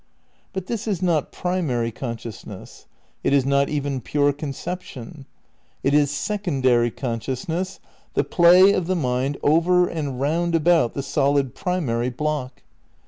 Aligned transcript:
But 0.51 0.65
this 0.65 0.87
is 0.87 1.03
not 1.03 1.31
primary 1.31 1.91
consciousness; 1.91 2.87
it 3.23 3.33
is 3.33 3.45
not 3.45 3.69
even 3.69 4.01
pure 4.01 4.33
conception; 4.33 5.27
it 5.83 5.93
is 5.93 6.09
secondary 6.09 6.89
consciousness, 6.89 7.79
the 8.15 8.23
play 8.23 8.71
of 8.73 8.87
the 8.87 8.95
mind 8.95 9.37
over 9.43 9.87
and 9.87 10.19
round 10.19 10.55
about 10.55 10.95
the 10.95 11.03
solid 11.03 11.53
pri 11.53 11.79
mary 11.81 12.09
block. 12.09 12.63